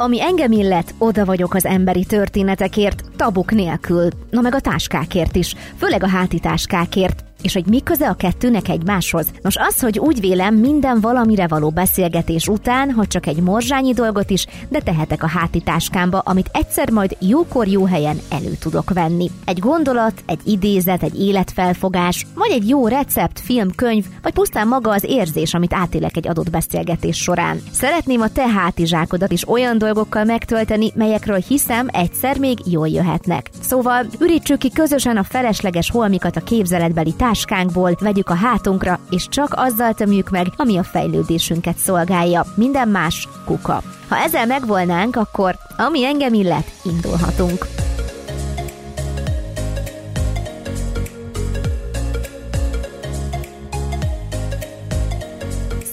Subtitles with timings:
[0.00, 4.08] Ami engem illet, oda vagyok az emberi történetekért, tabuk nélkül.
[4.30, 7.27] Na meg a táskákért is, főleg a háti táskákért.
[7.42, 9.30] És hogy mi köze a kettőnek egymáshoz?
[9.42, 14.30] Nos, az, hogy úgy vélem, minden valamire való beszélgetés után, ha csak egy morzsányi dolgot
[14.30, 19.30] is, de tehetek a háti táskámba, amit egyszer majd jókor jó helyen elő tudok venni.
[19.44, 24.90] Egy gondolat, egy idézet, egy életfelfogás, vagy egy jó recept, film, könyv, vagy pusztán maga
[24.90, 27.60] az érzés, amit átélek egy adott beszélgetés során.
[27.72, 33.50] Szeretném a te hátizsákodat is olyan dolgokkal megtölteni, melyekről hiszem egyszer még jól jöhetnek.
[33.60, 39.52] Szóval ürítsük ki közösen a felesleges holmikat a képzeletbeli táskánkból, vegyük a hátunkra, és csak
[39.56, 42.44] azzal tömjük meg, ami a fejlődésünket szolgálja.
[42.54, 43.82] Minden más kuka.
[44.08, 47.87] Ha ezzel megvolnánk, akkor ami engem illet, indulhatunk.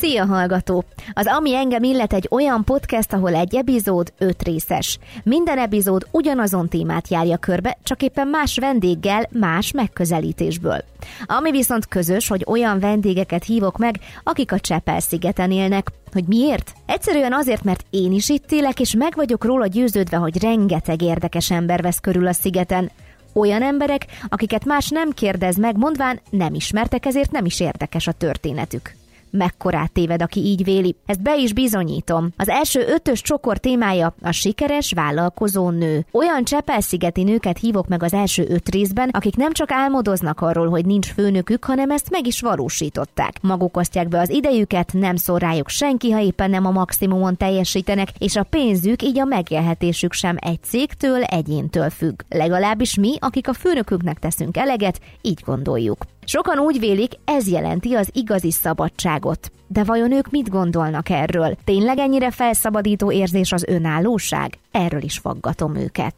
[0.07, 0.83] Szia hallgató!
[1.13, 4.99] Az Ami engem illet egy olyan podcast, ahol egy epizód öt részes.
[5.23, 10.83] Minden epizód ugyanazon témát járja körbe, csak éppen más vendéggel, más megközelítésből.
[11.25, 15.91] Ami viszont közös, hogy olyan vendégeket hívok meg, akik a Csepel-szigeten élnek.
[16.11, 16.73] Hogy miért?
[16.85, 21.51] Egyszerűen azért, mert én is itt élek, és meg vagyok róla győződve, hogy rengeteg érdekes
[21.51, 22.91] ember vesz körül a szigeten.
[23.33, 28.11] Olyan emberek, akiket más nem kérdez meg, mondván nem ismertek, ezért nem is érdekes a
[28.11, 28.95] történetük
[29.35, 30.95] mekkorát téved, aki így véli.
[31.05, 32.29] Ezt be is bizonyítom.
[32.37, 36.05] Az első ötös csokor témája a sikeres vállalkozó nő.
[36.11, 40.85] Olyan csepelszigeti nőket hívok meg az első öt részben, akik nem csak álmodoznak arról, hogy
[40.85, 43.41] nincs főnökük, hanem ezt meg is valósították.
[43.41, 48.09] Maguk osztják be az idejüket, nem szól rájuk senki, ha éppen nem a maximumon teljesítenek,
[48.17, 52.21] és a pénzük, így a megélhetésük sem egy cégtől, egyéntől függ.
[52.29, 56.05] Legalábbis mi, akik a főnöküknek teszünk eleget, így gondoljuk.
[56.27, 59.24] Sokan úgy vélik, ez jelenti az igazi szabadságot.
[59.25, 59.51] gott.
[59.67, 61.57] De vajon ők mit gondolnak erről?
[61.63, 64.57] Tényleg ennyire felszabadító érzés az önállóság?
[64.71, 66.13] Erről is faggatom őket.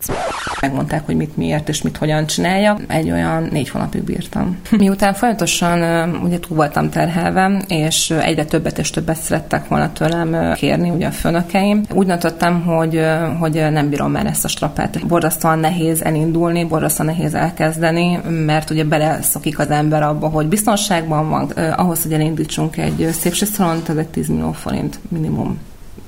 [0.61, 2.77] Megmondták, hogy mit miért és mit hogyan csinálja.
[2.87, 4.57] Egy olyan négy hónapig bírtam.
[4.77, 10.89] Miután folyamatosan ugye túl voltam terhelve, és egyre többet és többet szerettek volna tőlem kérni
[10.89, 13.01] ugye a főnökeim, úgy döntöttem, hogy,
[13.39, 15.07] hogy nem bírom már ezt a strapát.
[15.07, 21.49] Borzasztóan nehéz elindulni, borzasztóan nehéz elkezdeni, mert ugye beleszokik az ember abba, hogy biztonságban van,
[21.71, 25.59] ahhoz, hogy elindítsunk egy szép szalont, ez egy 10 millió forint minimum.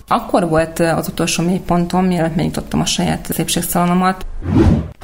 [0.08, 4.26] Akkor volt az utolsó mélypontom, mielőtt megnyitottam a saját szépségszalonomat.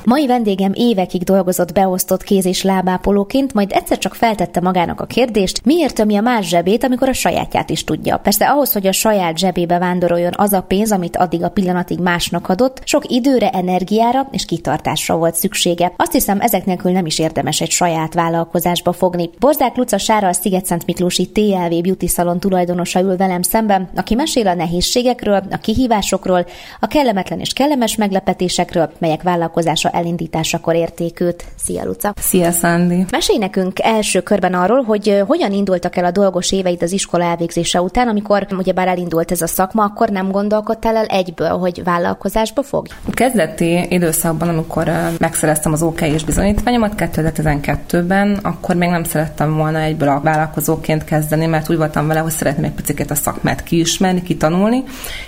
[0.05, 5.65] Mai vendégem évekig dolgozott beosztott kéz- és lábápolóként, majd egyszer csak feltette magának a kérdést,
[5.65, 8.17] miért tömi a más zsebét, amikor a sajátját is tudja.
[8.17, 12.49] Persze ahhoz, hogy a saját zsebébe vándoroljon az a pénz, amit addig a pillanatig másnak
[12.49, 15.93] adott, sok időre, energiára és kitartásra volt szüksége.
[15.97, 19.29] Azt hiszem, ezek nélkül nem is érdemes egy saját vállalkozásba fogni.
[19.39, 24.47] Borzák Luca Sára a Sziget-Szent Miklósi TLV Beauty Salon tulajdonosa ül velem szemben, aki mesél
[24.47, 26.45] a nehézségekről, a kihívásokról,
[26.79, 31.43] a kellemetlen és kellemes meglepetésekről, melyek vállalkozása elindításakor értékült.
[31.55, 32.13] Szia, Luca!
[32.19, 33.05] Szia, Szandi!
[33.11, 37.81] Mesélj nekünk első körben arról, hogy hogyan indultak el a dolgos éveid az iskola elvégzése
[37.81, 42.87] után, amikor ugyebár elindult ez a szakma, akkor nem gondolkodtál el egyből, hogy vállalkozásba fog?
[43.07, 49.79] A kezdeti időszakban, amikor megszereztem az OK és bizonyítványomat 2012-ben, akkor még nem szerettem volna
[49.79, 54.21] egyből a vállalkozóként kezdeni, mert úgy voltam vele, hogy szeretném egy picit a szakmát kiismerni,
[54.21, 54.83] kitanulni,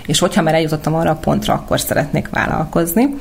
[0.06, 3.16] és hogyha már eljutottam arra a pontra, akkor szeretnék vállalkozni.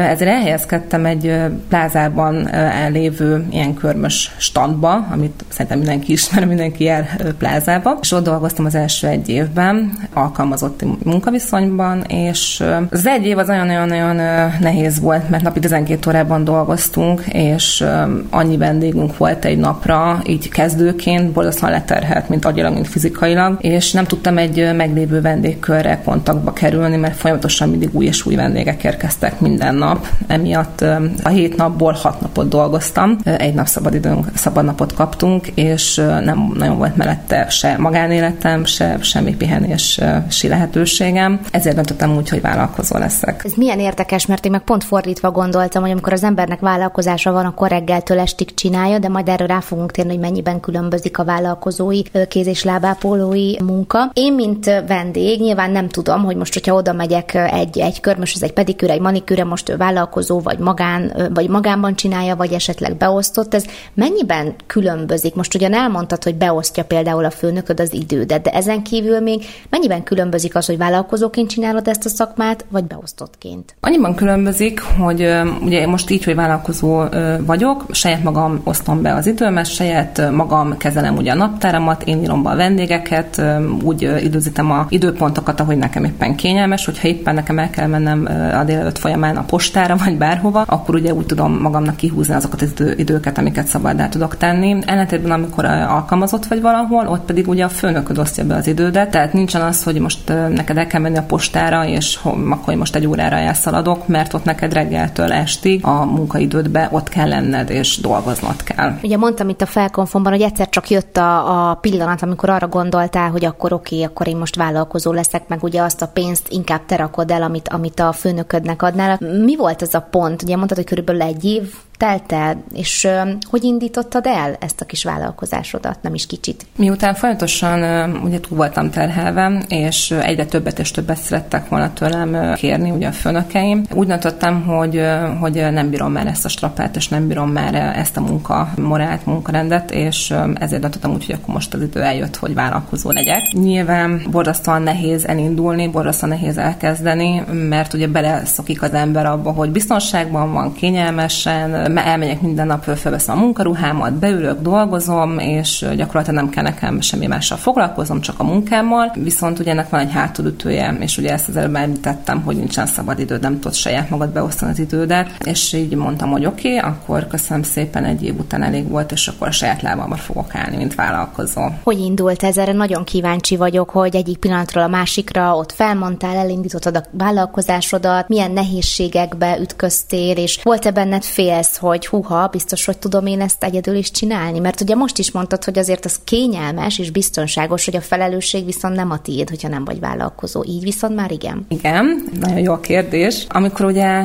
[0.00, 1.34] Ezért elhelyezkedtem egy
[1.68, 2.50] plázában
[2.92, 8.74] lévő ilyen körmös standba, amit szerintem mindenki ismer, mindenki jár plázába, és ott dolgoztam az
[8.74, 14.16] első egy évben, alkalmazotti munkaviszonyban, és az egy év az nagyon-nagyon
[14.60, 17.84] nehéz volt, mert napi 12 órában dolgoztunk, és
[18.30, 24.04] annyi vendégünk volt egy napra, így kezdőként, borzasztóan leterhelt, mint agyilag, mint fizikailag, és nem
[24.04, 29.74] tudtam egy meglévő vendégkörre kontaktba kerülni, mert folyamatosan mindig új és új vendégek érkeztek minden
[29.74, 29.89] nap,
[30.26, 30.80] emiatt
[31.22, 36.76] a hét napból hat napot dolgoztam, egy nap szabadidőnk, szabad napot kaptunk, és nem nagyon
[36.76, 41.40] volt mellette se magánéletem, se semmi pihenési lehetőségem.
[41.50, 43.44] Ezért döntöttem úgy, hogy vállalkozó leszek.
[43.44, 47.44] Ez milyen érdekes, mert én meg pont fordítva gondoltam, hogy amikor az embernek vállalkozása van,
[47.44, 52.02] akkor reggeltől estig csinálja, de majd erről rá fogunk térni, hogy mennyiben különbözik a vállalkozói
[52.28, 54.10] kéz- és lábápolói munka.
[54.12, 58.52] Én, mint vendég, nyilván nem tudom, hogy most, hogyha oda megyek egy, egy körmös, egy
[58.52, 64.54] pedikűre, egy manikűre, most vállalkozó vagy magán, vagy magánban csinálja, vagy esetleg beosztott, ez mennyiben
[64.66, 65.34] különbözik?
[65.34, 70.02] Most ugyan elmondtad, hogy beosztja például a főnököd az idődet, de ezen kívül még mennyiben
[70.02, 73.74] különbözik az, hogy vállalkozóként csinálod ezt a szakmát, vagy beosztottként?
[73.80, 75.28] Annyiban különbözik, hogy
[75.62, 77.02] ugye most így, hogy vállalkozó
[77.46, 82.42] vagyok, saját magam osztom be az időmet, saját magam kezelem ugye a naptáramat, én írom
[82.42, 83.42] be a vendégeket,
[83.82, 88.28] úgy időzítem a időpontokat, ahogy nekem éppen kényelmes, hogyha éppen nekem el kell mennem
[88.60, 92.70] a délelőtt folyamán a postára, vagy bárhova, akkor ugye úgy tudom magamnak kihúzni azokat az
[92.70, 94.76] idő, időket, amiket szabad el tudok tenni.
[94.86, 99.32] Ellentétben, amikor alkalmazott vagy valahol, ott pedig ugye a főnököd osztja be az idődet, tehát
[99.32, 102.18] nincsen az, hogy most neked el kell menni a postára, és
[102.50, 107.70] akkor most egy órára elszaladok, mert ott neked reggeltől estig a munkaidődbe ott kell lenned,
[107.70, 108.92] és dolgoznod kell.
[109.02, 113.30] Ugye mondtam itt a felkonfomban, hogy egyszer csak jött a, a pillanat, amikor arra gondoltál,
[113.30, 116.80] hogy akkor oké, okay, akkor én most vállalkozó leszek, meg ugye azt a pénzt inkább
[116.86, 119.18] te rakod el, amit, amit a főnöködnek adnál.
[119.44, 120.42] Mi volt ez a pont?
[120.42, 123.08] Ugye mondtad, hogy körülbelül egy év telt el, és
[123.50, 126.66] hogy indítottad el ezt a kis vállalkozásodat, nem is kicsit?
[126.76, 132.90] Miután folyamatosan ugye túl voltam terhelve, és egyre többet és többet szerettek volna tőlem kérni
[132.90, 135.02] ugye a főnökeim, úgy döntöttem, hogy,
[135.40, 139.26] hogy nem bírom már ezt a strapát, és nem bírom már ezt a munka morált,
[139.26, 143.52] munkarendet, és ezért döntöttem úgy, hogy akkor most az idő eljött, hogy vállalkozó legyek.
[143.52, 150.52] Nyilván borzasztóan nehéz elindulni, borzasztóan nehéz elkezdeni, mert ugye beleszokik az ember abba, hogy biztonságban
[150.52, 157.00] van, kényelmesen, elmegyek minden nap, felveszem a munkaruhámat, beülök, dolgozom, és gyakorlatilag nem kell nekem
[157.00, 159.12] semmi mással foglalkozom, csak a munkámmal.
[159.14, 163.18] Viszont ugye ennek van egy hátulütője, és ugye ezt az előbb említettem, hogy nincsen szabad
[163.18, 167.26] idő, nem tudod saját magad beosztani az idődet, és így mondtam, hogy oké, okay, akkor
[167.26, 170.94] köszönöm szépen, egy év után elég volt, és akkor a saját lábamra fogok állni, mint
[170.94, 171.62] vállalkozó.
[171.82, 172.58] Hogy indult ez?
[172.58, 178.50] Erre nagyon kíváncsi vagyok, hogy egyik pillanatról a másikra ott felmondtál, elindítottad a vállalkozásodat, milyen
[178.50, 184.10] nehézségekbe ütköztél, és volt-e benned félsz, hogy huha, biztos, hogy tudom én ezt egyedül is
[184.10, 184.58] csinálni.
[184.58, 188.94] Mert ugye most is mondtad, hogy azért az kényelmes és biztonságos, hogy a felelősség viszont
[188.94, 190.64] nem a tiéd, hogyha nem vagy vállalkozó.
[190.64, 191.66] Így viszont már igen.
[191.68, 193.46] Igen, nagyon jó a kérdés.
[193.48, 194.22] Amikor ugye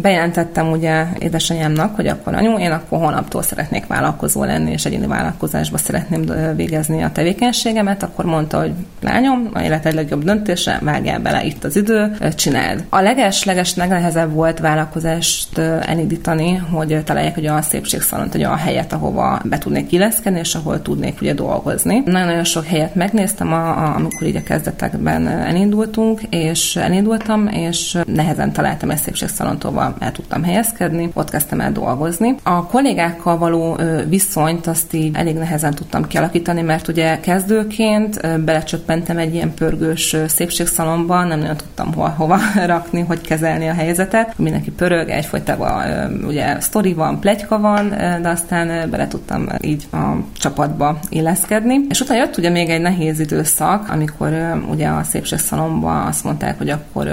[0.00, 5.78] bejelentettem ugye édesanyámnak, hogy akkor anyu, én akkor holnaptól szeretnék vállalkozó lenni, és egyéni vállalkozásba
[5.78, 6.24] szeretném
[6.56, 11.64] végezni a tevékenységemet, akkor mondta, hogy lányom, a élet egy legjobb döntése, vágjál bele itt
[11.64, 12.84] az idő, csináld.
[12.88, 18.92] A leges-leges legnehezebb volt vállalkozást elindítani, hogy hogy találjak egy olyan szépségszalont, egy olyan helyet,
[18.92, 22.02] ahova be tudnék illeszkedni, és ahol tudnék ugye dolgozni.
[22.04, 28.52] Nagyon-nagyon sok helyet megnéztem, a, a, amikor így a kezdetekben elindultunk, és elindultam, és nehezen
[28.52, 32.34] találtam egy szépségszalont, ahova el tudtam helyezkedni, ott kezdtem el dolgozni.
[32.42, 33.78] A kollégákkal való
[34.08, 41.24] viszonyt azt így elég nehezen tudtam kialakítani, mert ugye kezdőként belecsöppentem egy ilyen pörgős szépségszalomba,
[41.24, 44.38] nem nagyon tudtam hol, hova rakni, hogy kezelni a helyzetet.
[44.38, 47.88] Mindenki pörög, egyfolytában ugye sztori van, plegyka van,
[48.22, 51.80] de aztán bele tudtam így a csapatba illeszkedni.
[51.88, 56.70] És utána jött ugye még egy nehéz időszak, amikor ugye a szépségszalomba azt mondták, hogy
[56.70, 57.08] akkor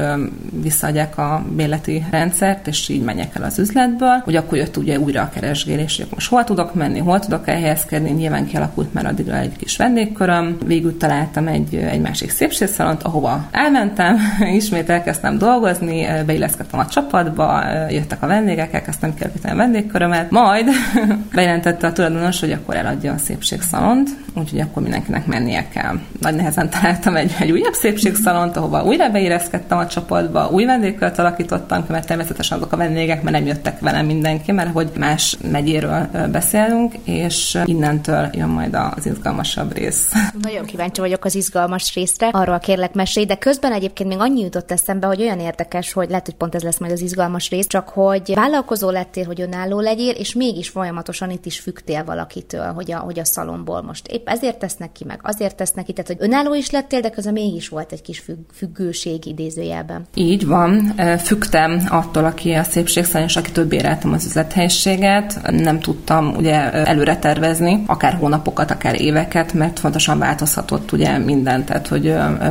[0.61, 4.23] visszaadják a béleti rendszert, és így menjek el az üzletből.
[4.25, 8.09] Ugye akkor jött ugye újra a keresgélés, hogy most hol tudok menni, hol tudok elhelyezkedni,
[8.09, 10.57] nyilván kialakult már addigra egy kis vendégköröm.
[10.65, 14.17] Végül találtam egy, egy másik szépségszalont, ahova elmentem,
[14.61, 19.13] ismét elkezdtem dolgozni, beilleszkedtem a csapatba, jöttek a vendégek, elkezdtem
[19.47, 20.69] kialakítani a vendégkörömet, majd
[21.35, 25.99] bejelentette a tulajdonos, hogy akkor eladja a szépségszalont, úgyhogy akkor mindenkinek mennie kell.
[26.21, 31.85] Nagy nehezen találtam egy, egy újabb szépségszalont, ahova újra beérezkedtem a csapatba, új vendégkört alakítottam,
[31.87, 36.93] mert természetesen azok a vendégek, mert nem jöttek velem mindenki, mert hogy más megyéről beszélünk,
[37.03, 40.11] és innentől jön majd az izgalmasabb rész.
[40.41, 44.71] Nagyon kíváncsi vagyok az izgalmas részre, arról kérlek mesélj, de közben egyébként még annyi jutott
[44.71, 47.89] eszembe, hogy olyan érdekes, hogy lehet, hogy pont ez lesz majd az izgalmas rész, csak
[47.89, 52.97] hogy vállalkozó lettél, hogy önálló legyél, és mégis folyamatosan itt is fügtél valakitől, hogy a,
[52.97, 56.53] hogy a szalomból most épp ezért tesznek ki, meg azért tesznek ki, tehát hogy önálló
[56.53, 60.05] is lettél, de közben mégis volt egy kis függ, függőség idézőjelben.
[60.13, 65.51] Így van, fügtem attól, aki a szépségszalon, és akitől béreltem az üzlethelyiséget.
[65.51, 71.87] Nem tudtam ugye előre tervezni, akár hónapokat, akár éveket, mert fontosan változhatott ugye minden, tehát
[71.87, 72.03] hogy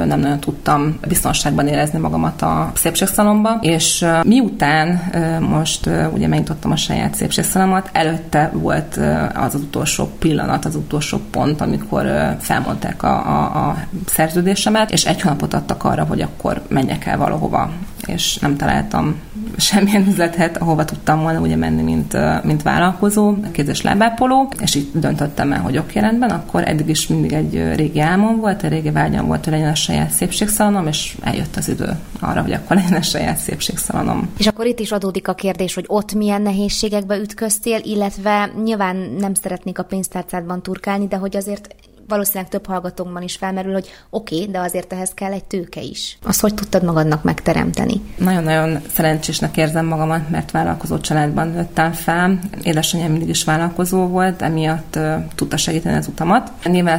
[0.07, 5.01] nem nagyon tudtam biztonságban érezni magamat a szépségszalomba, és miután
[5.41, 7.91] most ugye megnyitottam a saját szépségszalamat.
[7.93, 9.01] Előtte volt
[9.35, 15.55] az utolsó pillanat, az utolsó pont, amikor felmondták a, a, a szerződésemet, és egy hónapot
[15.55, 17.71] adtak arra, hogy akkor menjek el valahova
[18.07, 19.15] és nem találtam
[19.57, 25.53] semmilyen üzletet, ahova tudtam volna ugye menni, mint, mint vállalkozó, kézes lábápoló, és itt döntöttem
[25.53, 29.27] el, hogy oké, rendben, akkor eddig is mindig egy régi álmom volt, egy régi vágyam
[29.27, 33.03] volt, hogy legyen a saját szépségszalonom, és eljött az idő arra, hogy akkor legyen a
[33.03, 34.29] saját szépségszalonom.
[34.39, 39.35] És akkor itt is adódik a kérdés, hogy ott milyen nehézségekbe ütköztél, illetve nyilván nem
[39.35, 41.75] szeretnék a pénztárcádban turkálni, de hogy azért
[42.09, 46.19] valószínűleg több hallgatónkban is felmerül, hogy oké, okay, de azért ehhez kell egy tőke is.
[46.23, 48.01] Azt hogy tudtad magadnak megteremteni?
[48.19, 52.39] Nagyon-nagyon szerencsésnek érzem magamat, mert vállalkozó családban nőttem fel.
[52.63, 56.53] Édesanyám mindig is vállalkozó volt, emiatt uh, tudta segíteni az utamat.
[56.65, 56.99] Nyilván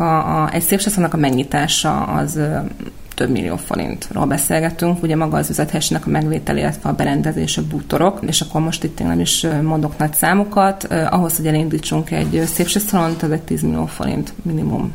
[0.00, 2.64] a, a, egy szépségszannak a megnyitása az uh,
[3.18, 8.18] több millió forintról beszélgetünk, ugye maga az üzethelységnek a megvétel, illetve a berendezés, a bútorok,
[8.26, 13.22] és akkor most itt én nem is mondok nagy számokat, ahhoz, hogy elindítsunk egy szépségszalont,
[13.22, 14.92] ez egy 10 millió forint minimum.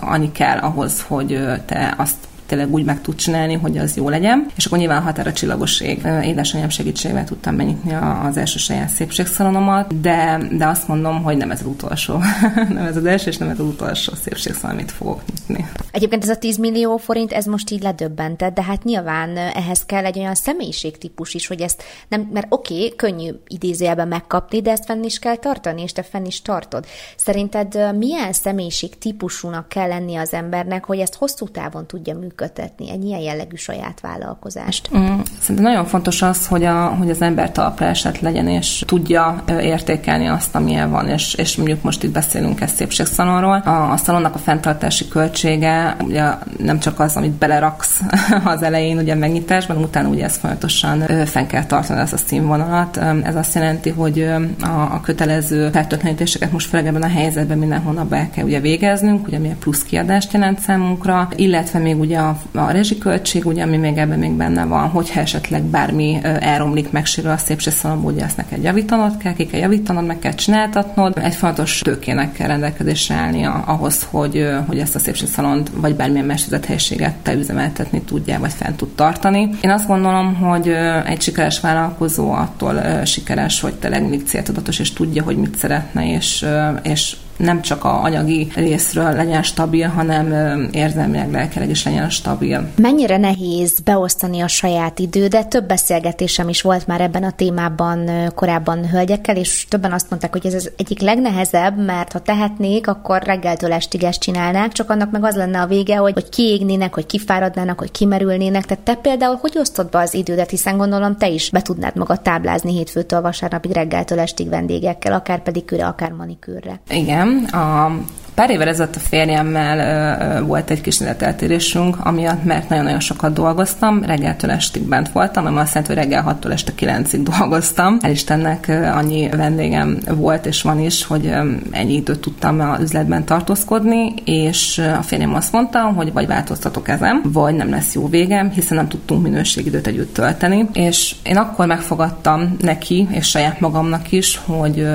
[0.00, 4.46] Annyi kell ahhoz, hogy te azt tényleg úgy meg tud csinálni, hogy az jó legyen.
[4.56, 6.06] És akkor nyilván határa csillagoség.
[6.22, 11.60] Édesanyám segítségével tudtam megnyitni az első saját szépségszalonomat, de, de azt mondom, hogy nem ez
[11.60, 12.16] az utolsó.
[12.74, 15.70] nem ez az első, és nem ez az utolsó szépségszalon, amit fogok nyitni.
[15.90, 20.04] Egyébként ez a 10 millió forint, ez most így ledöbbentett, de hát nyilván ehhez kell
[20.04, 24.84] egy olyan személyiségtípus is, hogy ezt nem, mert oké, okay, könnyű idézőjelben megkapni, de ezt
[24.84, 26.86] fenn is kell tartani, és te fenn is tartod.
[27.16, 32.36] Szerinted milyen személyiségtípusúnak kell lenni az embernek, hogy ezt hosszú távon tudja működni?
[32.38, 34.90] Működtetni egy ilyen jellegű saját vállalkozást?
[34.96, 39.42] Mm, szerintem nagyon fontos az, hogy, a, hogy az ember talpra esett legyen, és tudja
[39.60, 43.62] értékelni azt, amilyen van, és, és mondjuk most itt beszélünk ezt szépségszalonról.
[43.64, 46.24] A, a szalonnak a fenntartási költsége ugye
[46.58, 48.00] nem csak az, amit beleraksz
[48.44, 52.96] az elején ugye megnyitásban, utána ugye ezt folyamatosan fenn kell tartani ezt a színvonalat.
[53.22, 54.20] Ez azt jelenti, hogy
[54.60, 59.26] a, a kötelező fertőtlenítéseket most főleg ebben a helyzetben minden hónapban el kell ugye végeznünk,
[59.26, 63.96] ugye ami plusz kiadást jelent számunkra, illetve még ugye a a, rezsiköltség, ugye, ami még
[63.96, 69.16] ebben még benne van, hogyha esetleg bármi elromlik, megsérül a szépségszalomból, ugye ezt neked javítanod
[69.16, 71.18] kell, ki kell javítanod, meg kell csináltatnod.
[71.18, 77.14] Egy fontos tőkének kell rendelkezésre állni ahhoz, hogy, hogy ezt a szépségszalont vagy bármilyen mesterzethelyiséget
[77.14, 79.48] te üzemeltetni tudja, vagy fent tud tartani.
[79.60, 80.68] Én azt gondolom, hogy
[81.06, 86.46] egy sikeres vállalkozó attól sikeres, hogy tényleg mindig céltudatos, és tudja, hogy mit szeretne, és,
[86.82, 90.26] és nem csak a anyagi részről legyen stabil, hanem
[90.72, 92.70] érzelmileg, lelkileg is legyen stabil.
[92.76, 95.48] Mennyire nehéz beosztani a saját idődet?
[95.48, 100.46] Több beszélgetésem is volt már ebben a témában korábban hölgyekkel, és többen azt mondták, hogy
[100.46, 105.24] ez az egyik legnehezebb, mert ha tehetnék, akkor reggeltől estig ezt csinálnák, csak annak meg
[105.24, 108.64] az lenne a vége, hogy, hogy kiégnének, hogy kifáradnának, hogy kimerülnének.
[108.64, 112.20] Tehát te például hogy osztod be az idődet, hiszen gondolom te is be tudnád magad
[112.20, 116.80] táblázni hétfőtől vasárnapig reggeltől estig vendégekkel, akár pedikűre, akár manikűrre.
[116.90, 117.90] Igen, a
[118.38, 124.50] Pár évvel ezelőtt a férjemmel volt egy kis életeltérésünk, amiatt, mert nagyon-nagyon sokat dolgoztam, reggeltől
[124.50, 127.98] estig bent voltam, ami azt jelenti, hogy reggel 6-tól este 9-ig dolgoztam.
[128.00, 131.32] El Istennek annyi vendégem volt és van is, hogy
[131.70, 137.20] ennyi időt tudtam az üzletben tartózkodni, és a férjem azt mondta, hogy vagy változtatok ezen,
[137.24, 140.68] vagy nem lesz jó végem, hiszen nem tudtunk minőségidőt együtt tölteni.
[140.72, 144.86] És én akkor megfogadtam neki, és saját magamnak is, hogy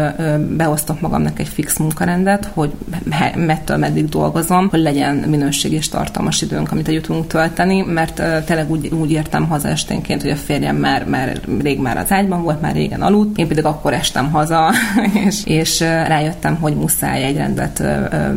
[0.57, 2.71] beosztok magamnak egy fix munkarendet, hogy
[3.35, 8.43] mettől meddig dolgozom, hogy legyen minőség és tartalmas időnk, amit együtt tudunk tölteni, mert uh,
[8.43, 12.43] tényleg úgy, úgy értem haza esténként, hogy a férjem már, már rég már az ágyban
[12.43, 14.71] volt, már régen aludt, én pedig akkor estem haza,
[15.27, 17.83] és, és rájöttem, hogy muszáj egy rendet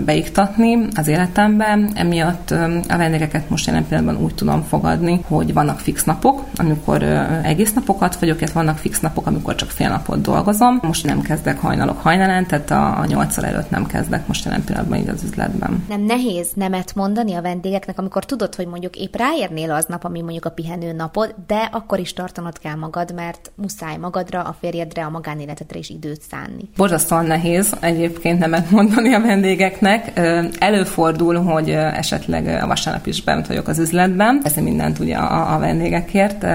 [0.05, 2.51] beiktatni az életemben, emiatt
[2.89, 7.03] a vendégeket most jelen pillanatban úgy tudom fogadni, hogy vannak fix napok, amikor
[7.43, 10.79] egész napokat vagyok, illetve vannak fix napok, amikor csak fél napot dolgozom.
[10.83, 14.86] Most nem kezdek hajnalok hajnalán, tehát a, a nyolccal előtt nem kezdek most jelen pillanatban
[14.87, 15.85] pillanatban így az üzletben.
[15.89, 20.45] Nem nehéz nemet mondani a vendégeknek, amikor tudod, hogy mondjuk épp ráérnél aznap, ami mondjuk
[20.45, 25.11] a pihenő napod, de akkor is tartanod kell magad, mert muszáj magadra, a férjedre, a
[25.11, 26.69] magánéletedre is időt szánni.
[26.77, 30.13] Borzasztóan nehéz egyébként nemet mondani a vendégeknek.
[30.59, 35.59] Előfordul, hogy esetleg a vasárnap is bent vagyok az üzletben, ez mindent ugye a, a
[35.59, 36.47] vendégekért.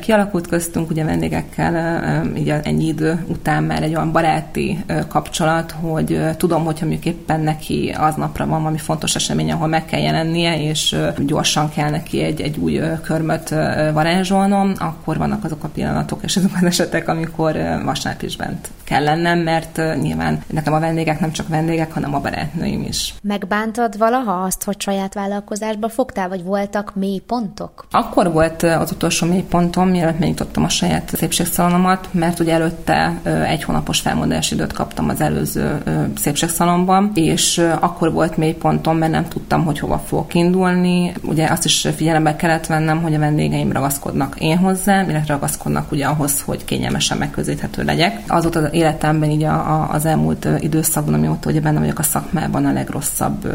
[0.00, 6.64] Kialakult köztünk ugye vendégekkel így ennyi idő után már egy olyan baráti kapcsolat, hogy tudom,
[6.64, 11.70] hogyha mondjuk éppen neki aznapra van valami fontos esemény, ahol meg kell jelennie, és gyorsan
[11.70, 13.48] kell neki egy, egy új körmöt
[13.92, 17.52] varázsolnom, akkor vannak azok a pillanatok és azok az esetek, amikor
[17.84, 22.20] vasárnap is bent kell lennem, mert nyilván nekem a vendégek nem csak vendégek, hanem a
[22.20, 23.14] barátnőim is.
[23.22, 27.86] Megbántad valaha azt, hogy saját vállalkozásba fogtál, vagy voltak mély pontok?
[27.90, 33.62] Akkor volt az utolsó mély pontom, mielőtt megnyitottam a saját szépségszalonomat, mert ugye előtte egy
[33.62, 35.82] hónapos felmondási időt kaptam az előző
[36.16, 41.12] szépségszalomban, és akkor volt mély pontom, mert nem tudtam, hogy hova fogok indulni.
[41.22, 46.06] Ugye azt is figyelembe kellett vennem, hogy a vendégeim ragaszkodnak én hozzám, illetve ragaszkodnak ugye
[46.06, 48.22] ahhoz, hogy kényelmesen megközelíthető legyek.
[48.26, 52.02] Az volt az életemben így a, a, az elmúlt időszakban, amióta ugye benne vagyok a
[52.02, 53.48] szakmában a legrosszabb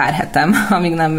[0.00, 1.12] pár hetem, amíg nem,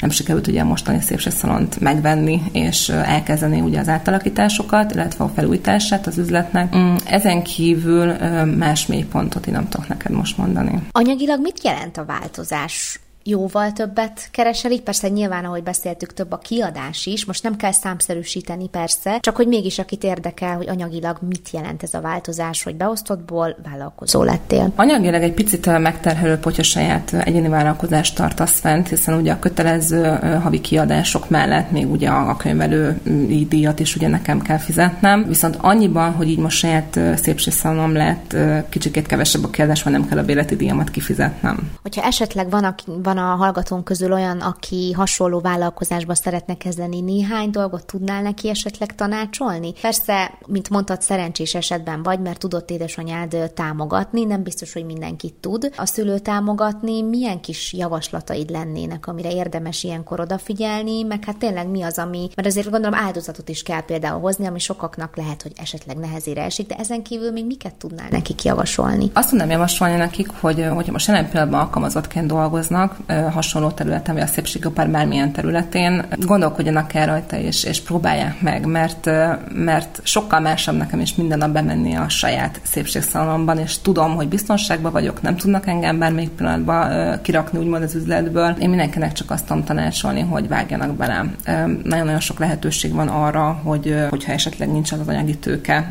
[0.00, 6.06] nem sikerült ugye a mostani szépségszalont megvenni, és elkezdeni ugye az átalakításokat, illetve a felújítását
[6.06, 6.76] az üzletnek.
[6.76, 8.12] Mm, ezen kívül
[8.44, 10.82] más mélypontot én nem tudok neked most mondani.
[10.90, 13.00] Anyagilag mit jelent a változás?
[13.26, 17.72] Jóval többet keresel, így persze nyilván, ahogy beszéltük, több a kiadás is, most nem kell
[17.72, 22.74] számszerűsíteni persze, csak hogy mégis akit érdekel, hogy anyagilag mit jelent ez a változás, hogy
[22.76, 24.72] beosztottból vállalkozó lettél.
[24.76, 30.60] Anyagilag egy picit megterhelő, hogyha saját egyéni vállalkozást tartasz fent, hiszen ugye a kötelező havi
[30.60, 33.00] kiadások mellett még ugye a könyvelő
[33.48, 38.36] díjat is ugye nekem kell fizetnem, viszont annyiban, hogy így most saját szépségszalonom lett,
[38.68, 41.70] kicsikét kevesebb a kiadás, mert nem kell a béleti díjamat kifizetnem.
[41.82, 47.00] Hogyha esetleg van, aki, van van a hallgatónk közül olyan, aki hasonló vállalkozásba szeretne kezdeni,
[47.00, 49.72] néhány dolgot tudnál neki esetleg tanácsolni?
[49.80, 55.70] Persze, mint mondtad, szerencsés esetben vagy, mert tudott édesanyád támogatni, nem biztos, hogy mindenki tud.
[55.76, 61.82] A szülő támogatni, milyen kis javaslataid lennének, amire érdemes ilyenkor odafigyelni, meg hát tényleg mi
[61.82, 65.96] az, ami, mert azért gondolom áldozatot is kell például hozni, ami sokaknak lehet, hogy esetleg
[65.96, 69.10] nehezére esik, de ezen kívül még miket tudnál nekik javasolni?
[69.12, 72.96] Azt tudnám javasolni nekik, hogy, hogy most jelen pillanatban alkalmazottként dolgoznak,
[73.32, 79.10] hasonló területen, vagy a szépségopár bármilyen területén, gondolkodjanak el rajta, és, és próbálják meg, mert,
[79.52, 84.92] mert sokkal másabb nekem is minden nap bemenni a saját szépségszalomban, és tudom, hogy biztonságban
[84.92, 88.56] vagyok, nem tudnak engem bármelyik pillanatban kirakni úgymond az üzletből.
[88.58, 91.24] Én mindenkinek csak azt tudom tanácsolni, hogy vágjanak bele.
[91.82, 95.88] Nagyon-nagyon sok lehetőség van arra, hogy hogyha esetleg nincs az anyagi tőke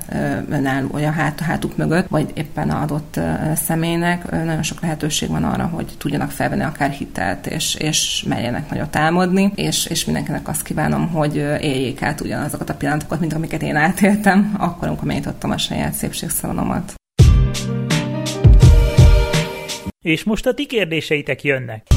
[0.49, 3.19] önálló, vagy a hát, hátuk mögött, vagy éppen adott
[3.55, 8.89] személynek, nagyon sok lehetőség van arra, hogy tudjanak felvenni akár hitelt, és, és merjenek nagyot
[8.89, 13.75] támadni, és, és mindenkinek azt kívánom, hogy éljék át ugyanazokat a pillanatokat, mint amiket én
[13.75, 16.93] átéltem, akkor, amikor megnyitottam a saját szépségszalonomat.
[20.01, 21.87] És most a ti kérdéseitek jönnek.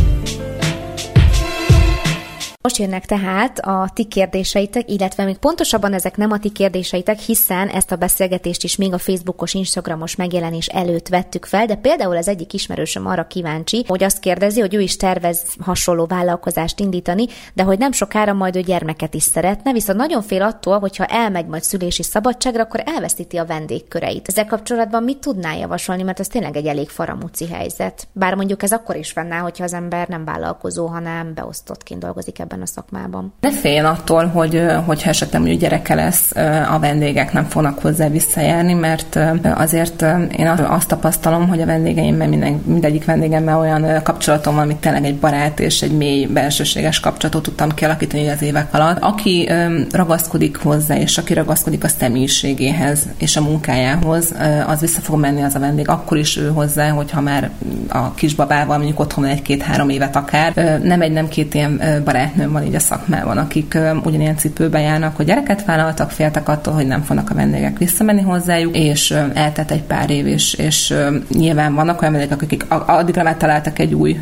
[2.62, 7.68] Most jönnek tehát a ti kérdéseitek, illetve még pontosabban ezek nem a ti kérdéseitek, hiszen
[7.68, 12.28] ezt a beszélgetést is még a Facebookos, Instagramos megjelenés előtt vettük fel, de például az
[12.28, 17.62] egyik ismerősöm arra kíváncsi, hogy azt kérdezi, hogy ő is tervez hasonló vállalkozást indítani, de
[17.62, 21.62] hogy nem sokára majd ő gyermeket is szeretne, viszont nagyon fél attól, hogyha elmegy majd
[21.62, 24.28] szülési szabadságra, akkor elveszíti a vendégköreit.
[24.28, 28.08] Ezzel kapcsolatban mit tudnál javasolni, mert ez tényleg egy elég faramúci helyzet.
[28.12, 32.46] Bár mondjuk ez akkor is fennáll, hogyha az ember nem vállalkozó, hanem beosztottként dolgozik ebben
[32.48, 33.32] ebben a szakmában.
[33.40, 36.36] Ne féljen attól, hogy hogyha esetleg mondjuk gyereke lesz,
[36.70, 39.18] a vendégek nem fognak hozzá visszajárni, mert
[39.54, 40.04] azért
[40.36, 45.16] én azt tapasztalom, hogy a vendégeimmel, minden, mindegyik vendégemmel olyan kapcsolatom van, amit tényleg egy
[45.16, 49.02] barát és egy mély belsőséges kapcsolatot tudtam kialakítani az évek alatt.
[49.02, 49.48] Aki
[49.90, 54.34] ragaszkodik hozzá, és aki ragaszkodik a személyiségéhez és a munkájához,
[54.66, 57.50] az vissza fog menni az a vendég, akkor is ő hozzá, hogyha már
[57.88, 62.02] a kisbabával mondjuk otthon egy-két-három évet akár, nem egy, nem két ilyen
[62.38, 66.86] barátnő van így a szakmában, akik ugyanilyen cipőben járnak, hogy gyereket vállaltak, féltek attól, hogy
[66.86, 70.94] nem fognak a vendégek visszamenni hozzájuk, és eltett egy pár év, és, és
[71.28, 74.18] nyilván vannak olyan vendégek, akik addigra már találtak egy új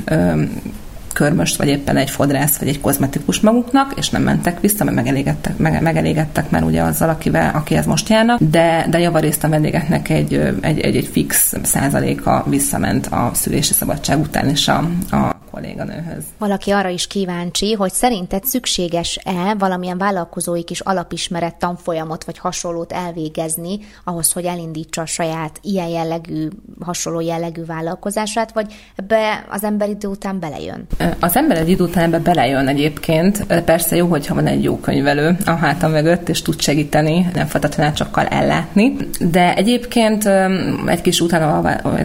[1.13, 5.57] körmöst, vagy éppen egy fodrász, vagy egy kozmetikus maguknak, és nem mentek vissza, mert megelégedtek,
[5.57, 10.35] meg, megelégedtek már ugye azzal, akivel, akihez most járnak, de, de javarészt a vendégeknek egy,
[10.61, 16.25] egy, egy, egy fix százaléka visszament a szülési szabadság után is a, a kolléganőhöz.
[16.39, 23.79] Valaki arra is kíváncsi, hogy szerinted szükséges-e valamilyen vállalkozói kis alapismeret tanfolyamot vagy hasonlót elvégezni
[24.05, 26.49] ahhoz, hogy elindítsa a saját ilyen jellegű,
[26.81, 30.87] hasonló jellegű vállalkozását, vagy ebbe az ember idő után belejön?
[31.21, 33.45] Az ember egy idő után ebbe belejön egyébként.
[33.65, 38.27] Persze jó, hogyha van egy jó könyvelő a hátam mögött, és tud segíteni, nem tanácsokkal
[38.27, 38.97] ellátni.
[39.31, 40.29] De egyébként
[40.87, 41.21] egy kis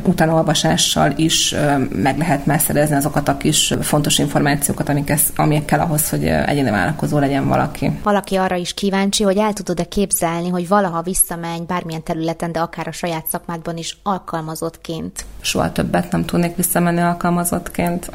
[0.04, 1.56] utánolvasással is
[1.96, 6.70] meg lehet már szerezni azokat a kis fontos információkat, amik amik kell ahhoz, hogy egyéni
[6.70, 7.92] vállalkozó legyen valaki.
[8.04, 12.88] Valaki arra is kíváncsi, hogy el tudod-e képzelni, hogy valaha visszamenj bármilyen területen, de akár
[12.88, 15.26] a saját szakmádban is alkalmazottként.
[15.42, 18.12] Soha többet nem tudnék visszamenni alkalmazottként.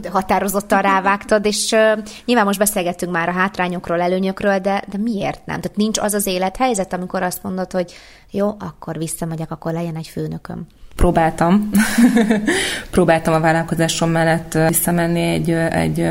[0.00, 5.46] De határozottan rávágtad, és uh, nyilván most beszélgettünk már a hátrányokról, előnyökről, de, de miért
[5.46, 5.60] nem?
[5.60, 7.92] Tehát nincs az az élethelyzet, amikor azt mondod, hogy
[8.30, 10.66] jó, akkor visszamegyek, akkor legyen egy főnököm.
[10.96, 11.70] Próbáltam,
[12.90, 16.08] próbáltam a vállalkozásom mellett visszamenni egy, egy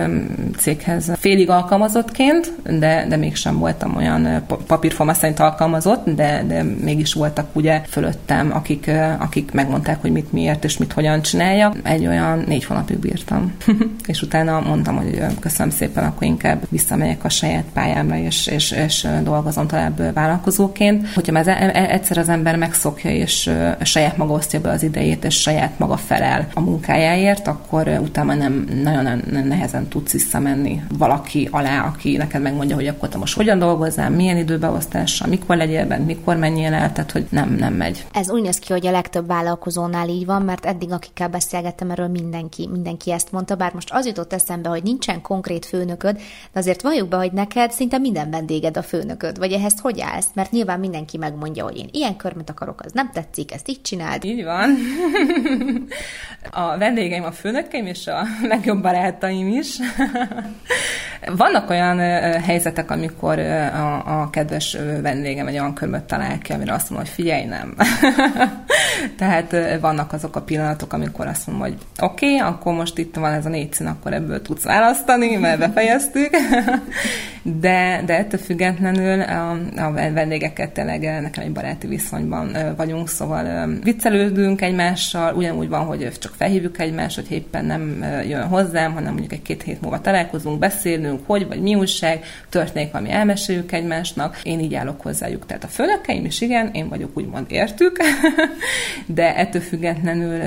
[0.58, 7.48] céghez félig alkalmazottként, de, de mégsem voltam olyan papírforma szerint alkalmazott, de, de mégis voltak
[7.54, 11.74] ugye fölöttem, akik, akik megmondták, hogy mit miért és mit hogyan csinálja.
[11.84, 13.54] Egy olyan négy hónapig bírtam.
[14.06, 19.08] és utána mondtam, hogy köszönöm szépen, akkor inkább visszamegyek a saját pályámra, és, és, és
[19.24, 21.13] dolgozom tovább vállalkozóként.
[21.13, 25.26] Hogyha már e, e, egyszer az ember megszokja, és saját maga osztja be az idejét,
[25.26, 31.86] és saját maga felel a munkájáért, akkor utána nem nagyon nehezen tudsz visszamenni valaki alá,
[31.86, 36.36] aki neked megmondja, hogy akkor te most hogyan dolgozzál, milyen időbeosztással, mikor legyél bent, mikor
[36.38, 38.06] menjél el, tehát hogy nem, nem megy.
[38.14, 42.08] Ez úgy néz ki, hogy a legtöbb vállalkozónál így van, mert eddig, akikkel beszélgettem, erről
[42.08, 46.16] mindenki, mindenki ezt mondta, bár most az jutott eszembe, hogy nincsen konkrét főnököd,
[46.54, 50.28] de azért valljuk be, hogy neked szinte minden vendéged a főnököd, vagy ehhez hogy állsz?
[50.34, 54.24] Mert nyilván mindenki megmondja, hogy én ilyen körmet akarok, az nem tetszik, ezt így csináld.
[54.24, 54.62] Így van.
[56.52, 59.78] a vendégeim a főnökeim és a legjobb barátaim is.
[61.38, 61.99] Vannak olyan
[62.41, 67.15] helyzetek, amikor a, a kedves vendégem egy olyan körmöt talál ki, amire azt mondom, hogy
[67.15, 67.76] figyelj, nem.
[69.18, 73.34] Tehát vannak azok a pillanatok, amikor azt mondom, hogy oké, okay, akkor most itt van
[73.34, 76.30] ez a négy szín, akkor ebből tudsz választani, mert befejeztük.
[77.46, 84.62] De, de ettől függetlenül a, a vendégeket tényleg nekem egy baráti viszonyban vagyunk, szóval viccelődünk
[84.62, 89.63] egymással, ugyanúgy van, hogy csak felhívjuk egymást, hogy éppen nem jön hozzám, hanem mondjuk egy-két
[89.63, 94.39] hét múlva találkozunk, beszélünk, hogy vagy mi újság, történik valami, elmeséljük egymásnak.
[94.44, 95.46] Én így állok hozzájuk.
[95.46, 97.98] Tehát a főnökeim is igen, én vagyok úgymond értük,
[99.06, 100.40] de ettől függetlenül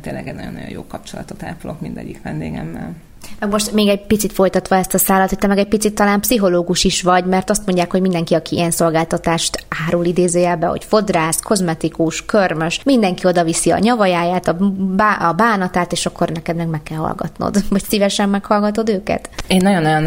[0.00, 2.94] tényleg egy nagyon-nagyon jó kapcsolatot ápolok mindegyik vendégemmel.
[3.40, 6.20] Meg most még egy picit folytatva ezt a szállat, hogy te meg egy picit talán
[6.20, 11.40] pszichológus is vagy, mert azt mondják, hogy mindenki, aki ilyen szolgáltatást árul idézőjelbe, hogy fodrász,
[11.40, 14.56] kozmetikus, körmös, mindenki oda viszi a nyavajáját, a,
[14.96, 17.64] bá- a bánatát, és akkor neked meg meg kell hallgatnod.
[17.70, 19.28] Vagy szívesen meghallgatod őket?
[19.46, 20.06] Én nagyon-nagyon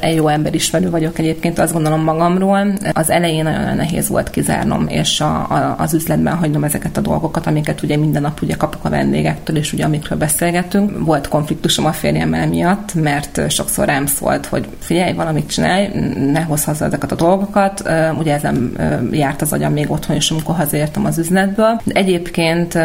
[0.00, 2.78] egy jó emberismerő vagyok egyébként, azt gondolom magamról.
[2.92, 7.46] Az elején nagyon nehéz volt kizárnom, és a, a, az üzletben hagynom ezeket a dolgokat,
[7.46, 11.04] amiket ugye minden nap ugye kapok a vendégektől, és ugye amikről beszélgetünk.
[11.04, 15.88] Volt konfliktusom a férjemmel emiatt, mert sokszor rám szólt, hogy figyelj, valamit csinálj,
[16.32, 17.90] ne hozz haza ezeket a dolgokat.
[18.18, 18.72] Ugye ezen
[19.12, 21.80] járt az agyam még otthon is, amikor hazaértem az üzletből.
[21.86, 22.78] Egyébként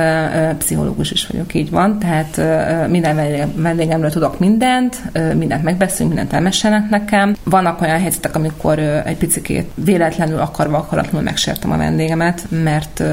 [0.58, 2.42] pszichológus is vagyok, így van, tehát
[2.90, 3.16] minden
[3.56, 5.02] vendégemről tudok mindent,
[5.38, 7.36] mindent megbeszélünk, mindent elmesélnek nekem.
[7.44, 13.04] Vannak olyan helyzetek, amikor egy picit véletlenül akarva akaratlanul megsértem a vendégemet, mert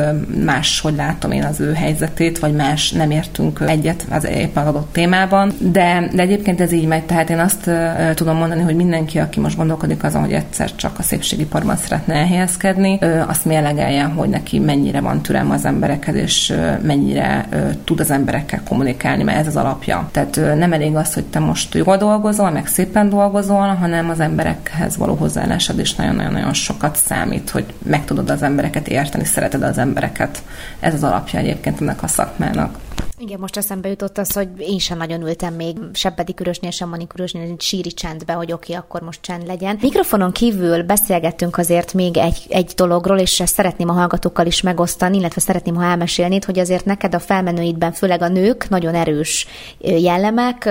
[0.45, 4.93] más, hogy látom én az ő helyzetét, vagy más nem értünk egyet az éppen adott
[4.93, 5.53] témában.
[5.59, 9.41] De, de egyébként ez így megy, tehát én azt uh, tudom mondani, hogy mindenki, aki
[9.41, 14.59] most gondolkodik azon, hogy egyszer csak a szépségiparban szeretne elhelyezkedni, uh, azt mérlegeljen, hogy neki
[14.59, 17.49] mennyire van türelme az emberekhez, és uh, mennyire
[17.85, 20.09] tud az emberekkel kommunikálni, mert ez az alapja.
[20.13, 24.97] Tehát nem elég az, hogy te most jól dolgozol, meg szépen dolgozol, hanem az emberekhez
[24.97, 30.43] való hozzáállásod is nagyon-nagyon sokat számít, hogy meg tudod az embereket érteni, szereted az embereket.
[30.81, 32.79] Ez az alapja egyébként ennek a szakmának.
[33.21, 37.55] Igen, most eszembe jutott az, hogy én sem nagyon ültem még se pedikürösnél, sem manikürösnél,
[37.59, 39.79] síri csendbe, hogy oké, akkor most csend legyen.
[39.81, 45.17] Mikrofonon kívül beszélgettünk azért még egy, egy dologról, és ezt szeretném a hallgatókkal is megosztani,
[45.17, 49.47] illetve szeretném, ha elmesélnéd, hogy azért neked a felmenőidben, főleg a nők, nagyon erős
[49.79, 50.65] jellemek,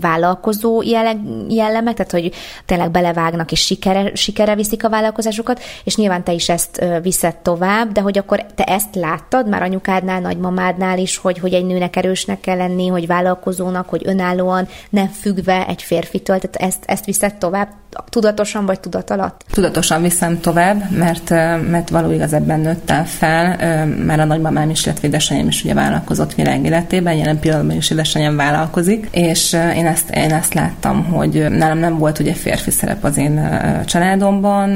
[0.00, 0.82] vállalkozó
[1.48, 2.32] jellemek, tehát hogy
[2.66, 7.92] tényleg belevágnak és sikere, sikere viszik a vállalkozásukat, és nyilván te is ezt viszed tovább,
[7.92, 11.96] de hogy akkor te ezt láttad már anyukádnál, nagymamádnál is, hogy, hogy egy nőnek nőnek
[11.96, 17.34] erősnek kell lenni, hogy vállalkozónak, hogy önállóan, nem függve egy férfitől, tehát ezt, ezt viszed
[17.34, 17.68] tovább
[18.08, 19.44] tudatosan vagy tudat alatt?
[19.52, 21.30] Tudatosan viszem tovább, mert,
[21.70, 26.34] mert való igaz ebben nőttem fel, mert a nagymamám is, illetve édesanyám is ugye vállalkozott
[26.34, 31.78] világ életében, jelen pillanatban is édesanyám vállalkozik, és én ezt, én ezt láttam, hogy nálam
[31.78, 34.70] nem volt ugye férfi szerep az én családomban,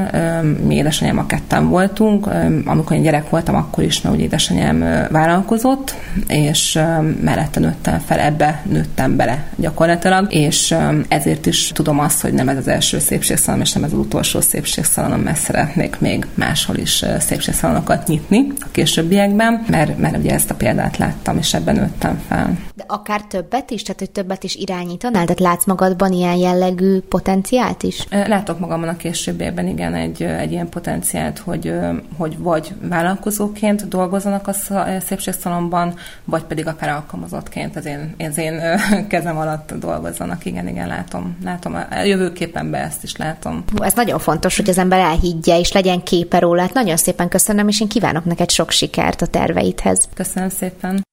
[0.66, 2.28] mi édesanyám a ketten voltunk,
[2.64, 4.78] amikor én gyerek voltam, akkor is, mert ugye édesanyám
[5.10, 5.94] vállalkozott,
[6.28, 6.78] és
[7.20, 10.74] mellette nőttem fel, ebbe nőttem bele gyakorlatilag, és
[11.08, 14.40] ezért is tudom azt, hogy nem ez az első szépségszalon, és nem ez az utolsó
[14.40, 20.54] szépségszalonom, mert szeretnék még máshol is szépségszalonokat nyitni a későbbiekben, mert, mert ugye ezt a
[20.54, 22.67] példát láttam, és ebben nőttem fel.
[22.78, 25.22] De akár többet is, tehát hogy többet is irányítanál?
[25.22, 28.06] Tehát látsz magadban ilyen jellegű potenciált is?
[28.10, 31.72] Látok magamban a későbbiekben igen egy, egy ilyen potenciált, hogy,
[32.16, 34.52] hogy vagy vállalkozóként dolgozzanak a
[35.00, 38.60] szépségszalomban, vagy pedig akár alkalmazottként az én, az én
[39.08, 40.44] kezem alatt dolgozzanak.
[40.44, 43.64] Igen, igen, látom, látom a jövőképpen be ezt is látom.
[43.80, 46.60] Ez nagyon fontos, hogy az ember elhiggye, és legyen képe róla.
[46.60, 50.08] Hát nagyon szépen köszönöm, és én kívánok neked sok sikert a terveidhez.
[50.14, 51.06] Köszönöm szépen.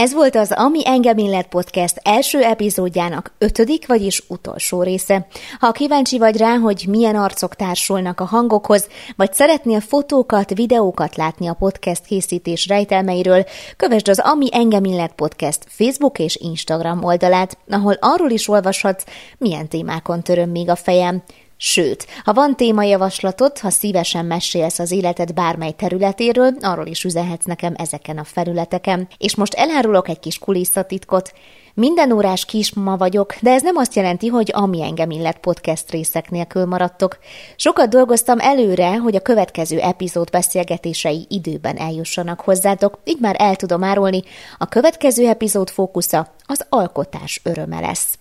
[0.00, 5.26] Ez volt az Ami Engem Illet Podcast első epizódjának ötödik, vagyis utolsó része.
[5.58, 11.46] Ha kíváncsi vagy rá, hogy milyen arcok társulnak a hangokhoz, vagy szeretnél fotókat, videókat látni
[11.46, 13.44] a podcast készítés rejtelmeiről,
[13.76, 19.04] kövesd az Ami Engem Illet Podcast Facebook és Instagram oldalát, ahol arról is olvashatsz,
[19.38, 21.22] milyen témákon töröm még a fejem.
[21.62, 27.74] Sőt, ha van témajavaslatod, ha szívesen mesélsz az életed bármely területéről, arról is üzenhetsz nekem
[27.76, 29.08] ezeken a felületeken.
[29.18, 31.32] És most elárulok egy kis kulisszatitkot.
[31.74, 36.30] Minden órás kisma vagyok, de ez nem azt jelenti, hogy ami engem illet podcast részek
[36.30, 37.18] nélkül maradtok.
[37.56, 43.84] Sokat dolgoztam előre, hogy a következő epizód beszélgetései időben eljussanak hozzátok, így már el tudom
[43.84, 44.22] árulni,
[44.58, 48.18] a következő epizód fókusza az alkotás öröme lesz.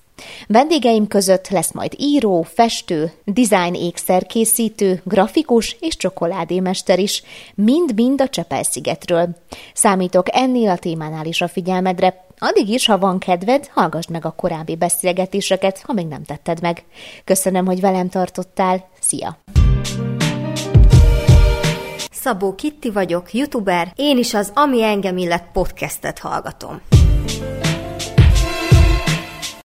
[0.48, 7.24] Vendégeim között lesz majd író, festő, design ékszerkészítő, grafikus és csokoládémester is,
[7.56, 9.28] mind-mind a Csepel-szigetről.
[9.74, 14.32] Számítok ennél a témánál is a figyelmedre, Addig is, ha van kedved, hallgassd meg a
[14.32, 16.84] korábbi beszélgetéseket, ha még nem tetted meg.
[17.24, 18.90] Köszönöm, hogy velem tartottál.
[19.00, 19.38] Szia!
[22.12, 26.82] Szabó Kitti vagyok, youtuber, én is az Ami Engem Illet podcastet hallgatom.